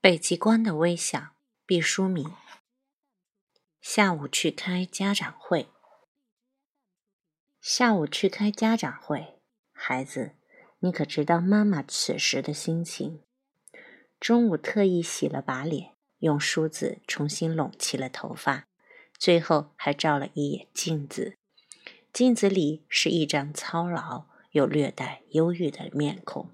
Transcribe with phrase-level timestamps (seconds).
[0.00, 1.34] 北极光的微笑，
[1.66, 2.30] 毕淑敏。
[3.80, 5.66] 下午去开家长会。
[7.60, 9.40] 下午去开家长会，
[9.72, 10.36] 孩子，
[10.78, 13.24] 你可知道妈妈此时的心情？
[14.20, 18.68] 中午特意洗了把脸，用梳子重新拢齐了头发，
[19.18, 21.36] 最后还照了一眼镜子。
[22.12, 26.52] 镜子里是一张操劳又略带忧郁的面孔。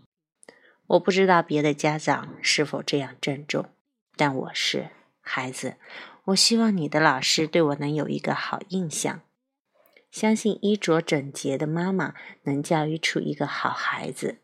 [0.87, 3.71] 我不知道别的家长是否这样郑重，
[4.17, 5.77] 但我是孩子。
[6.27, 9.23] 我希望你的老师对我能有一个好印象。
[10.11, 14.39] 相信衣着整洁的妈妈能教育出一个好孩子。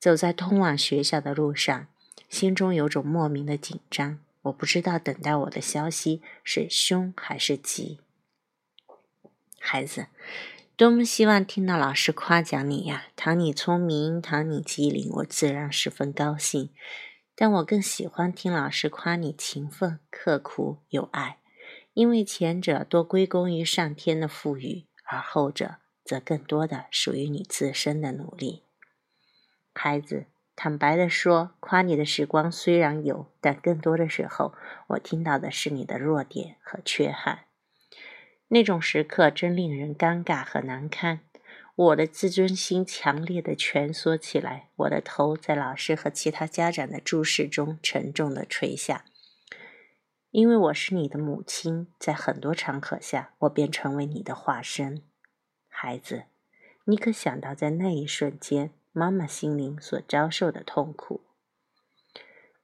[0.00, 1.88] 走在通往学校的路上，
[2.28, 4.20] 心中有种莫名的紧张。
[4.42, 8.00] 我不知道等待我的消息是凶还是吉。
[9.58, 10.06] 孩子。
[10.76, 13.04] 多么希望听到老师夸奖你呀！
[13.14, 16.70] 倘你聪明，倘你机灵，我自然十分高兴。
[17.36, 21.38] 但我更喜欢听老师夸你勤奋、刻苦、有爱，
[21.92, 28.64] 因为前者多归功于上天的赋予，而后者则更多的属于你自身的努力。
[29.72, 34.52] 孩子，坦白的说，夸你的时光虽然有，但更多的时候，
[34.88, 37.44] 我听到的是你的弱点和缺憾。
[38.54, 41.18] 那种时刻真令人尴尬和难堪，
[41.74, 49.04] 我的自尊心强烈的蜷缩起来，我的头在老师和其他家长的注视中沉重的垂下。
[50.30, 55.02] 因为我是你的母亲，在很多场合下，我便成为你的化身。
[55.66, 56.26] 孩子，
[56.84, 61.22] 你可想到在那一瞬间，妈妈心灵所遭受的痛苦？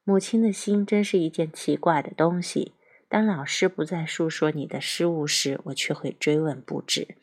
[0.04, 2.74] 母亲的心真是一件奇怪的东西。
[3.10, 7.16] 当老师不再诉说你的失误时，我却会追问不止，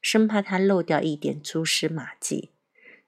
[0.00, 2.52] 生怕他漏掉一点蛛丝马迹。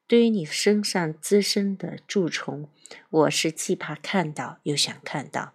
[0.07, 2.69] 对于你身上滋生的蛀虫，
[3.09, 5.55] 我是既怕看到又想看到。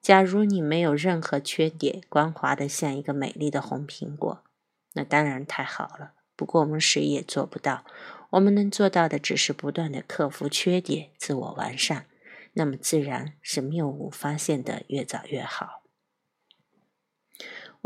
[0.00, 4.44] 假如你没有任何缺点，光滑的像一个美丽的红苹果，
[4.92, 6.12] 那当然太好了。
[6.36, 7.84] 不过我们谁也做不到，
[8.30, 12.06] 我们能做到的只是不断的克服缺点，自我完善。
[12.52, 15.82] 那么自然是谬误发现的越早越好。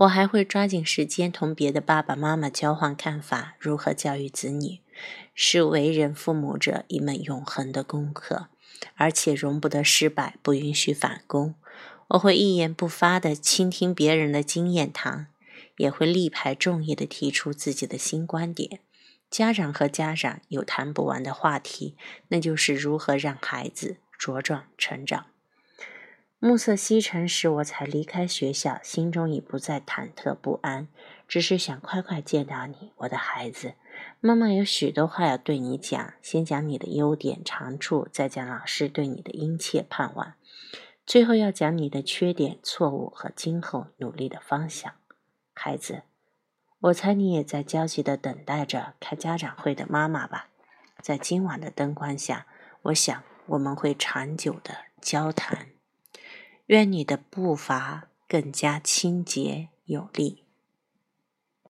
[0.00, 4.80] 我还会抓紧时间同别的爸爸妈妈交换看法，如何教育子女，
[5.34, 8.48] 是为人父母者一门永恒的功课，
[8.94, 11.54] 而且容不得失败，不允许反攻。
[12.08, 15.26] 我会一言不发地倾听别人的经验谈，
[15.76, 18.80] 也会力排众议地提出自己的新观点。
[19.28, 21.94] 家长和家长有谈不完的话题，
[22.28, 25.26] 那就是如何让孩子茁壮成长。
[26.42, 30.88] 暮色西沉时，我才离开学校，心中已不再忐忑不安，
[31.28, 33.74] 只是想快快见到你，我的孩子。
[34.20, 40.32] 妈妈有许多话要对你讲，先讲你的优点长处，再讲老师对你的殷切盼望，
[41.04, 44.94] 最后要讲你的缺点错误和今后努力的方向。
[45.52, 46.04] 孩子，
[46.78, 50.48] 我猜你也在焦急地等待着开家长会的妈妈吧？
[51.02, 52.46] 在今晚的灯光下，
[52.84, 55.68] 我想我们会长久的交谈。
[56.70, 60.44] 愿你的步伐更加清洁有力。